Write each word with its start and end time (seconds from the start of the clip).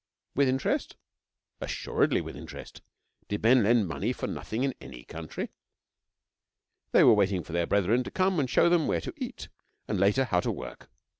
With 0.33 0.49
interest? 0.49 0.95
Assuredly 1.59 2.21
with 2.21 2.35
interest.. 2.35 2.81
Did 3.27 3.43
men 3.43 3.61
lend 3.61 3.87
money 3.87 4.13
for 4.13 4.25
nothing 4.25 4.63
in 4.63 4.73
any 4.81 5.03
country? 5.03 5.51
They 6.91 7.03
were 7.03 7.13
waiting 7.13 7.43
for 7.43 7.53
their 7.53 7.67
brethren 7.67 8.03
to 8.05 8.09
come 8.09 8.39
and 8.39 8.49
show 8.49 8.67
them 8.67 8.87
where 8.87 9.01
to 9.01 9.13
eat, 9.15 9.47
and 9.87 9.99
later, 9.99 10.23
how 10.25 10.39
to 10.39 10.51
work. 10.51 10.89